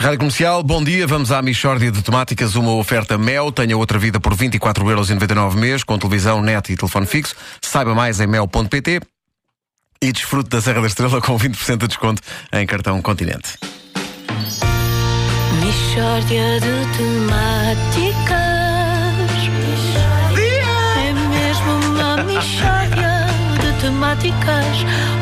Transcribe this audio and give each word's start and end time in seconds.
Rádio 0.00 0.20
Comercial, 0.20 0.62
bom 0.62 0.82
dia. 0.82 1.06
Vamos 1.06 1.30
à 1.30 1.42
Michórdia 1.42 1.92
de 1.92 2.00
Temáticas, 2.00 2.54
uma 2.54 2.72
oferta 2.72 3.18
Mel. 3.18 3.52
Tenha 3.52 3.76
outra 3.76 3.98
vida 3.98 4.18
por 4.18 4.34
24,99€ 4.34 5.54
mês, 5.54 5.84
com 5.84 5.98
televisão, 5.98 6.40
net 6.40 6.72
e 6.72 6.76
telefone 6.76 7.04
fixo. 7.04 7.34
Saiba 7.60 7.94
mais 7.94 8.18
em 8.18 8.26
mel.pt 8.26 9.02
e 10.02 10.10
desfrute 10.10 10.48
da 10.48 10.58
Serra 10.62 10.80
da 10.80 10.86
Estrela 10.86 11.20
com 11.20 11.38
20% 11.38 11.76
de 11.76 11.88
desconto 11.88 12.22
em 12.50 12.66
cartão 12.66 13.02
Continente. 13.02 13.58
Michórdia 15.60 16.60
de 16.60 16.96
temáticas. 16.96 18.40
É 20.96 21.12
mesmo 21.12 21.72
uma 21.92 22.16
michórdia 22.22 23.26
de 23.60 23.80
temáticas. 23.82 25.19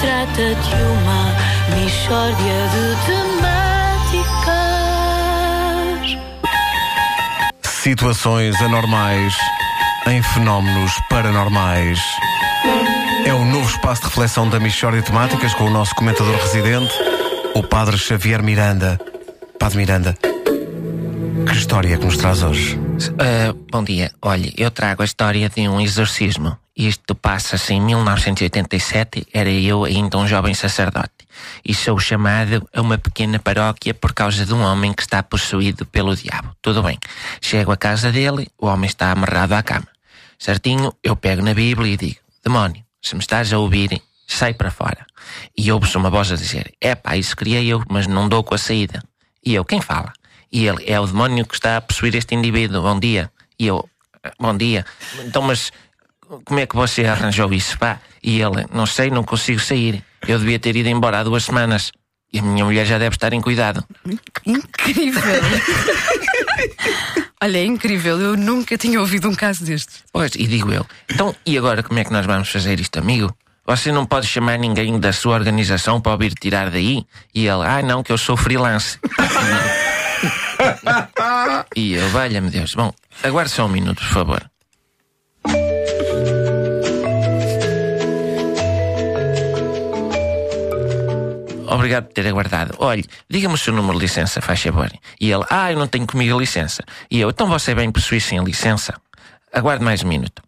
Trata 0.00 0.54
de 0.54 0.74
uma 0.74 1.34
michórdia 1.76 2.58
de 2.72 2.84
temáticas. 3.06 4.40
Situações 7.62 8.60
anormais 8.60 9.34
em 10.06 10.22
fenómenos 10.22 10.92
paranormais. 11.08 12.00
É 13.26 13.34
o 13.34 13.44
novo 13.44 13.68
espaço 13.68 14.02
de 14.02 14.08
reflexão 14.08 14.48
da 14.48 14.58
Michórdia 14.58 15.00
de 15.00 15.06
Temáticas 15.06 15.54
com 15.54 15.64
o 15.64 15.70
nosso 15.70 15.94
comentador 15.94 16.34
residente, 16.36 16.92
o 17.54 17.62
Padre 17.62 17.98
Xavier 17.98 18.42
Miranda. 18.42 18.98
Padre 19.58 19.78
Miranda, 19.78 20.16
que 21.46 21.52
história 21.52 21.94
é 21.94 21.98
que 21.98 22.04
nos 22.04 22.16
traz 22.16 22.42
hoje? 22.42 22.80
Ah, 23.18 23.54
bom 23.70 23.84
dia. 23.84 24.10
Olha, 24.22 24.50
eu 24.56 24.70
trago 24.70 25.02
a 25.02 25.04
história 25.04 25.48
de 25.48 25.68
um 25.68 25.80
exorcismo. 25.80 26.56
Isto 26.80 27.14
passa-se 27.14 27.74
em 27.74 27.80
1987. 27.82 29.26
Era 29.34 29.50
eu 29.50 29.84
ainda 29.84 30.16
um 30.16 30.26
jovem 30.26 30.54
sacerdote. 30.54 31.28
E 31.62 31.74
sou 31.74 31.98
chamado 31.98 32.66
a 32.74 32.80
uma 32.80 32.96
pequena 32.96 33.38
paróquia 33.38 33.92
por 33.92 34.14
causa 34.14 34.46
de 34.46 34.54
um 34.54 34.62
homem 34.62 34.94
que 34.94 35.02
está 35.02 35.22
possuído 35.22 35.84
pelo 35.84 36.16
diabo. 36.16 36.56
Tudo 36.62 36.82
bem. 36.82 36.98
Chego 37.38 37.70
à 37.70 37.76
casa 37.76 38.10
dele, 38.10 38.48
o 38.56 38.66
homem 38.66 38.88
está 38.88 39.12
amarrado 39.12 39.52
à 39.52 39.62
cama. 39.62 39.88
Certinho, 40.38 40.94
eu 41.04 41.14
pego 41.14 41.42
na 41.42 41.52
Bíblia 41.52 41.92
e 41.92 41.96
digo: 41.98 42.20
Demónio, 42.42 42.82
se 43.02 43.14
me 43.14 43.20
estás 43.20 43.52
a 43.52 43.58
ouvir, 43.58 44.00
sai 44.26 44.54
para 44.54 44.70
fora. 44.70 45.04
E 45.54 45.70
ouve-se 45.70 45.98
uma 45.98 46.08
voz 46.08 46.32
a 46.32 46.36
dizer: 46.36 46.72
Epá, 46.80 47.14
isso 47.14 47.36
queria 47.36 47.62
eu, 47.62 47.82
mas 47.90 48.06
não 48.06 48.26
dou 48.26 48.42
com 48.42 48.54
a 48.54 48.58
saída. 48.58 49.02
E 49.44 49.54
eu, 49.54 49.66
quem 49.66 49.82
fala? 49.82 50.14
E 50.50 50.66
ele, 50.66 50.82
é 50.86 50.98
o 50.98 51.06
demónio 51.06 51.44
que 51.44 51.54
está 51.54 51.76
a 51.76 51.80
possuir 51.82 52.14
este 52.14 52.34
indivíduo. 52.34 52.80
Bom 52.80 52.98
dia. 52.98 53.30
E 53.58 53.66
eu, 53.66 53.86
bom 54.38 54.56
dia. 54.56 54.86
Então, 55.26 55.42
mas 55.42 55.70
como 56.44 56.60
é 56.60 56.66
que 56.66 56.76
você 56.76 57.04
arranjou 57.04 57.52
isso, 57.52 57.78
pá? 57.78 58.00
E 58.22 58.40
ele, 58.40 58.66
não 58.72 58.86
sei, 58.86 59.10
não 59.10 59.24
consigo 59.24 59.60
sair. 59.60 60.02
Eu 60.26 60.38
devia 60.38 60.58
ter 60.58 60.76
ido 60.76 60.88
embora 60.88 61.20
há 61.20 61.24
duas 61.24 61.44
semanas. 61.44 61.92
E 62.32 62.38
a 62.38 62.42
minha 62.42 62.64
mulher 62.64 62.86
já 62.86 62.98
deve 62.98 63.16
estar 63.16 63.32
em 63.32 63.40
cuidado. 63.40 63.84
Incrível! 64.46 65.22
Olha, 67.42 67.58
é 67.58 67.64
incrível, 67.64 68.20
eu 68.20 68.36
nunca 68.36 68.76
tinha 68.76 69.00
ouvido 69.00 69.28
um 69.28 69.34
caso 69.34 69.64
destes. 69.64 70.04
Pois, 70.12 70.32
e 70.36 70.46
digo 70.46 70.70
eu, 70.70 70.86
então, 71.10 71.34
e 71.44 71.56
agora 71.56 71.82
como 71.82 71.98
é 71.98 72.04
que 72.04 72.12
nós 72.12 72.26
vamos 72.26 72.50
fazer 72.50 72.78
isto, 72.78 72.98
amigo? 72.98 73.34
Você 73.66 73.90
não 73.90 74.04
pode 74.04 74.26
chamar 74.26 74.58
ninguém 74.58 75.00
da 75.00 75.12
sua 75.12 75.36
organização 75.36 76.00
para 76.00 76.16
vir 76.16 76.34
tirar 76.34 76.70
daí? 76.70 77.04
E 77.34 77.46
ele, 77.46 77.64
ah, 77.64 77.82
não, 77.82 78.02
que 78.02 78.12
eu 78.12 78.18
sou 78.18 78.36
freelance. 78.36 78.98
e 81.74 81.94
eu, 81.94 82.08
valha-me 82.10 82.50
Deus. 82.50 82.74
Bom, 82.74 82.92
aguarde 83.22 83.50
só 83.50 83.64
um 83.64 83.68
minuto, 83.68 83.98
por 83.98 84.08
favor. 84.08 84.50
Obrigado 91.70 92.06
por 92.06 92.14
ter 92.14 92.26
aguardado. 92.26 92.74
Olhe, 92.78 93.04
diga-me 93.28 93.54
o 93.54 93.58
seu 93.58 93.72
número 93.72 93.94
de 93.94 94.04
licença, 94.06 94.42
faz 94.42 94.60
favor. 94.60 94.90
E 95.20 95.30
ele, 95.30 95.44
ah, 95.48 95.70
eu 95.70 95.78
não 95.78 95.86
tenho 95.86 96.06
comigo 96.06 96.36
a 96.36 96.40
licença. 96.40 96.82
E 97.08 97.20
eu, 97.20 97.30
então 97.30 97.46
você 97.46 97.74
vem 97.74 97.92
possuir 97.92 98.20
sem 98.20 98.38
a 98.38 98.42
licença? 98.42 99.00
Aguarde 99.52 99.84
mais 99.84 100.02
um 100.02 100.08
minuto. 100.08 100.42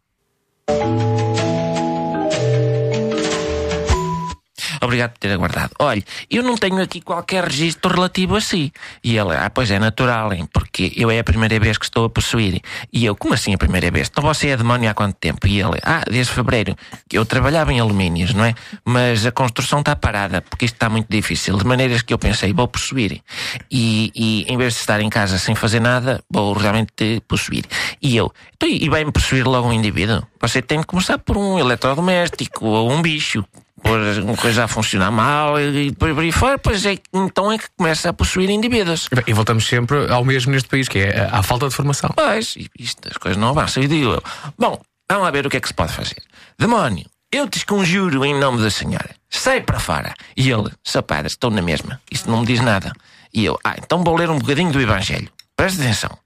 Obrigado 4.82 5.12
por 5.12 5.18
ter 5.18 5.32
aguardado. 5.32 5.70
Olhe, 5.78 6.04
eu 6.28 6.42
não 6.42 6.56
tenho 6.56 6.82
aqui 6.82 7.00
qualquer 7.00 7.44
registro 7.44 7.94
relativo 7.94 8.34
a 8.34 8.40
si. 8.40 8.72
E 9.04 9.16
ele, 9.16 9.36
ah, 9.36 9.48
pois 9.48 9.70
é 9.70 9.78
natural, 9.78 10.32
hein, 10.32 10.48
porque 10.52 10.92
eu 10.96 11.08
é 11.08 11.20
a 11.20 11.24
primeira 11.24 11.58
vez 11.60 11.78
que 11.78 11.84
estou 11.84 12.04
a 12.06 12.10
possuir. 12.10 12.60
E 12.92 13.04
eu, 13.04 13.14
como 13.14 13.32
assim 13.32 13.54
a 13.54 13.58
primeira 13.58 13.92
vez? 13.92 14.08
Então 14.10 14.24
você 14.24 14.48
é 14.48 14.56
demónio 14.56 14.90
há 14.90 14.94
quanto 14.94 15.14
tempo? 15.14 15.46
E 15.46 15.60
ele, 15.60 15.78
ah, 15.84 16.02
desde 16.10 16.32
fevereiro. 16.32 16.74
Eu 17.12 17.24
trabalhava 17.24 17.72
em 17.72 17.78
alumínios, 17.78 18.34
não 18.34 18.44
é? 18.44 18.54
Mas 18.84 19.24
a 19.24 19.30
construção 19.30 19.78
está 19.78 19.94
parada, 19.94 20.42
porque 20.42 20.64
isto 20.64 20.74
está 20.74 20.88
muito 20.88 21.06
difícil. 21.08 21.56
De 21.56 21.64
maneiras 21.64 22.02
que 22.02 22.12
eu 22.12 22.18
pensei, 22.18 22.52
vou 22.52 22.66
possuir. 22.66 23.22
E, 23.70 24.10
e 24.16 24.52
em 24.52 24.56
vez 24.56 24.74
de 24.74 24.80
estar 24.80 25.00
em 25.00 25.08
casa 25.08 25.38
sem 25.38 25.54
fazer 25.54 25.78
nada, 25.78 26.20
vou 26.28 26.52
realmente 26.54 27.22
possuir. 27.28 27.64
E 28.02 28.16
eu, 28.16 28.32
então, 28.56 28.68
e 28.68 28.88
vai-me 28.88 29.12
possuir 29.12 29.46
logo 29.46 29.68
um 29.68 29.72
indivíduo? 29.72 30.26
Você 30.40 30.60
tem 30.60 30.80
de 30.80 30.86
começar 30.86 31.18
por 31.18 31.36
um 31.36 31.58
eletrodoméstico 31.58 32.66
ou 32.66 32.90
um 32.90 33.00
bicho 33.00 33.44
pôr 33.82 33.98
uma 34.22 34.36
coisa 34.36 34.64
a 34.64 34.68
funcionar 34.68 35.10
mal 35.10 35.60
e 35.60 35.90
depois 35.90 36.14
por 36.14 36.22
aí 36.22 36.32
fora, 36.32 36.58
pois 36.58 36.86
é, 36.86 36.98
então 37.12 37.50
é 37.50 37.58
que 37.58 37.66
começa 37.76 38.10
a 38.10 38.12
possuir 38.12 38.48
indivíduos. 38.50 39.08
Bem, 39.12 39.24
E 39.26 39.32
voltamos 39.32 39.66
sempre 39.66 40.10
ao 40.10 40.24
mesmo 40.24 40.52
neste 40.52 40.68
país, 40.68 40.88
que 40.88 40.98
é 40.98 41.28
a, 41.30 41.38
a 41.38 41.42
falta 41.42 41.68
de 41.68 41.74
formação. 41.74 42.10
Pois, 42.14 42.54
e 42.56 42.70
isto, 42.78 43.08
as 43.08 43.16
coisas 43.16 43.36
não 43.36 43.48
avançam. 43.48 43.82
E 43.82 43.88
digo 43.88 44.12
eu, 44.12 44.22
bom, 44.58 44.80
vamos 45.10 45.24
lá 45.24 45.30
ver 45.30 45.46
o 45.46 45.50
que 45.50 45.56
é 45.56 45.60
que 45.60 45.68
se 45.68 45.74
pode 45.74 45.92
fazer. 45.92 46.22
Demónio, 46.58 47.06
eu 47.30 47.48
te 47.48 47.64
conjuro 47.66 48.24
em 48.24 48.38
nome 48.38 48.62
da 48.62 48.70
senhora, 48.70 49.10
sai 49.28 49.60
para 49.60 49.80
fora. 49.80 50.14
E 50.36 50.50
ele, 50.50 50.70
seu 50.84 51.02
padre, 51.02 51.26
estou 51.26 51.50
na 51.50 51.62
mesma, 51.62 52.00
isto 52.10 52.30
não 52.30 52.40
me 52.40 52.46
diz 52.46 52.60
nada. 52.60 52.92
E 53.34 53.44
eu, 53.44 53.58
ah, 53.64 53.74
então 53.78 54.04
vou 54.04 54.16
ler 54.16 54.30
um 54.30 54.38
bocadinho 54.38 54.70
do 54.70 54.80
Evangelho. 54.80 55.28
Presta 55.56 55.82
atenção. 55.82 56.16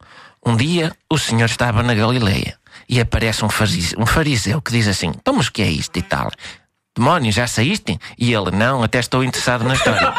Um 0.45 0.57
dia 0.57 0.93
o 1.11 1.19
senhor 1.19 1.47
estava 1.47 1.83
na 1.83 1.95
Galileia 1.95 2.57
e 2.89 3.01
aparece 3.01 3.45
um 3.45 3.49
fariseu, 3.49 3.99
um 4.01 4.07
fariseu 4.07 4.61
que 4.61 4.73
diz 4.73 4.87
assim: 4.87 5.09
Então, 5.09 5.35
mas 5.35 5.49
o 5.49 5.53
que 5.53 5.63
é 5.63 5.69
isto 5.69 5.97
e 5.97 6.03
tal? 6.03 6.31
Demónio, 6.97 7.31
já 7.31 7.47
saíste? 7.47 7.99
E 8.19 8.33
ele, 8.33 8.51
não, 8.51 8.83
até 8.83 8.99
estou 8.99 9.23
interessado 9.23 9.65
na 9.65 9.75
história. 9.75 10.13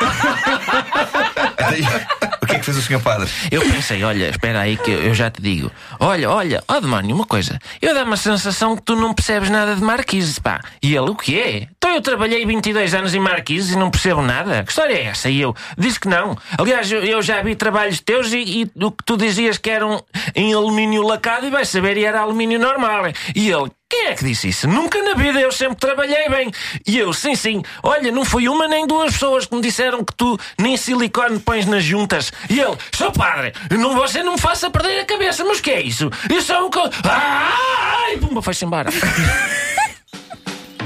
o 2.42 2.46
que 2.46 2.56
é 2.56 2.60
que 2.60 2.66
fez 2.66 2.78
o 2.78 2.82
senhor 2.82 3.02
padre? 3.02 3.28
Eu 3.50 3.62
pensei, 3.62 4.04
olha, 4.04 4.30
espera 4.30 4.60
aí 4.62 4.78
que 4.78 4.92
eu 4.92 5.16
já 5.16 5.32
te 5.32 5.42
digo. 5.42 5.72
Olha, 6.00 6.30
olha, 6.30 6.64
ó 6.68 6.80
demónio, 6.80 7.16
uma 7.16 7.26
coisa. 7.26 7.58
Eu 7.82 7.96
dá-me 7.96 8.14
a 8.14 8.18
sensação 8.18 8.76
que 8.76 8.84
tu 8.84 8.96
não 8.96 9.14
percebes 9.14 9.50
nada 9.50 9.76
de 9.76 9.82
Marquise, 9.82 10.40
pá. 10.40 10.62
E 10.82 10.96
ele, 10.96 11.10
o 11.10 11.16
que 11.16 11.40
é? 11.40 11.68
Então 11.78 11.92
eu 11.92 12.02
trabalhei 12.02 12.46
22 12.46 12.94
anos 12.94 13.16
em 13.16 13.20
Marquise 13.20 13.74
e 13.74 13.76
não 13.76 13.90
percebo 13.90 14.22
nada. 14.22 14.64
Que 14.64 14.70
história 14.70 14.94
é 14.94 15.06
essa? 15.06 15.30
E 15.30 15.42
eu, 15.42 15.56
disse 15.78 16.00
que 16.00 16.08
não. 16.08 16.38
Aliás, 16.60 16.92
eu, 16.92 17.04
eu 17.04 17.22
já 17.24 17.42
vi 17.42 17.56
trabalhos 17.56 18.00
teus 18.02 18.32
e, 18.32 18.62
e 18.62 18.72
o 18.84 18.92
que 18.92 19.04
tu 19.04 19.18
dizias 19.18 19.58
que 19.58 19.70
eram 19.70 20.04
em 20.36 20.54
alumínio 20.54 21.02
lacado 21.02 21.48
e 21.48 21.50
vai 21.50 21.66
saber, 21.66 21.98
e 21.98 22.06
era 22.06 22.22
alumínio 22.22 22.60
normal. 22.60 23.06
E 23.36 23.50
ele, 23.50 23.72
quem 23.90 24.08
é 24.08 24.16
que 24.16 24.26
disse 24.26 24.50
isso? 24.50 24.68
Nunca 24.68 25.02
na 25.02 25.14
vida, 25.16 25.40
eu 25.40 25.52
sempre 25.52 25.78
trabalhei 25.78 26.28
bem. 26.30 26.52
E 26.86 26.98
eu, 26.98 27.14
sim, 27.14 27.36
sim. 27.36 27.64
Olha, 27.82 28.12
não 28.12 28.26
foi 28.26 28.48
uma 28.50 28.68
nem 28.68 28.86
duas 28.86 29.14
pessoas 29.14 29.46
que 29.46 29.56
me 29.56 29.62
disseram 29.62 30.04
que 30.04 30.14
tu 30.16 30.38
nem 30.60 30.76
silicone 30.76 31.40
pões 31.40 31.66
nas 31.66 31.84
juntas. 31.84 32.32
E 32.50 32.60
ele, 32.60 32.76
sou 32.94 33.12
padre, 33.12 33.54
não, 33.72 33.96
você 33.96 34.22
não 34.24 34.34
me 34.34 34.40
faça 34.40 34.70
perder 34.70 35.00
a 35.02 35.06
cabeça, 35.06 35.44
mas 35.46 35.60
o 35.60 35.62
que 35.64 35.72
é 35.72 35.82
isso? 35.82 36.10
Isso 36.30 36.52
é 36.52 36.60
um. 36.62 36.70
co- 36.70 36.90
Ai, 37.04 38.18
pumba, 38.18 38.42
foi-se 38.42 38.66
embora. 38.66 38.90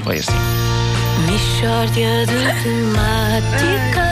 Foi 0.04 0.18
assim. 0.18 0.32
Michórdia 1.30 2.26
de 2.26 2.62
temáticas. 2.62 4.02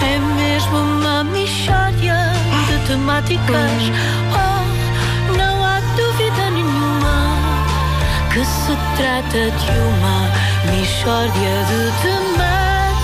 É 0.00 0.18
mesmo 0.36 0.76
uma 0.78 1.24
michórdia 1.24 2.14
de 2.68 2.86
temáticas. 2.86 3.82
Oh, 4.32 4.51
trata 9.12 9.50
de 9.50 9.70
uma 9.78 10.30
michórdia 10.74 11.64
de 11.68 12.02
temáticas. 12.02 12.52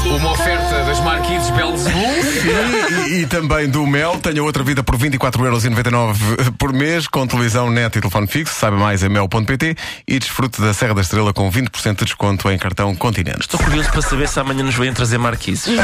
Uma 0.06 0.30
oferta 0.30 0.84
das 0.84 1.00
Marquises 1.00 1.50
Belzebuth. 1.50 1.98
E, 3.08 3.22
e 3.22 3.26
também 3.26 3.68
do 3.68 3.86
Mel. 3.86 4.18
Tenha 4.18 4.42
outra 4.42 4.62
vida 4.62 4.82
por 4.82 4.96
24,99€ 4.96 6.52
por 6.56 6.72
mês, 6.72 7.06
com 7.06 7.26
televisão, 7.26 7.70
net 7.70 7.98
e 7.98 8.00
telefone 8.00 8.26
fixo. 8.26 8.54
Saiba 8.54 8.78
mais 8.78 9.02
em 9.02 9.10
mel.pt 9.10 9.76
e 10.06 10.18
desfrute 10.18 10.62
da 10.62 10.72
Serra 10.72 10.94
da 10.94 11.02
Estrela 11.02 11.34
com 11.34 11.50
20% 11.50 11.98
de 11.98 12.04
desconto 12.06 12.50
em 12.50 12.56
cartão 12.56 12.94
Continente. 12.94 13.40
Estou 13.40 13.60
curioso 13.60 13.90
para 13.90 14.00
saber 14.00 14.28
se 14.28 14.40
amanhã 14.40 14.62
nos 14.62 14.76
vêm 14.76 14.92
trazer 14.94 15.18
marquises. 15.18 15.66